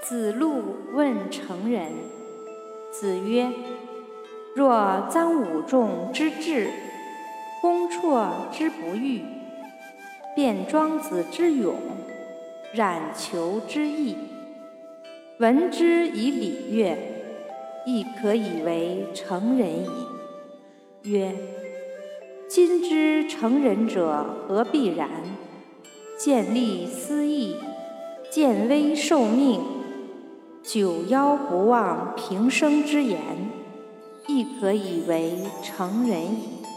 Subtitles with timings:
[0.00, 1.90] 子路问成人。
[2.90, 3.50] 子曰
[4.54, 4.72] ：“若
[5.10, 6.70] 臧武仲之志，
[7.60, 9.22] 公绰之不欲，
[10.36, 11.74] 卞庄子之勇，
[12.72, 14.16] 冉求之义，
[15.38, 16.96] 闻之以礼乐，
[17.84, 19.90] 亦可以为成人矣。”
[21.02, 21.34] 曰
[22.48, 25.10] ：“今之成人者，何必然？
[26.16, 27.56] 见利思义，
[28.30, 29.60] 见危受命。”
[30.70, 33.18] 九夭不忘平生之言，
[34.26, 36.67] 亦可以为成人矣。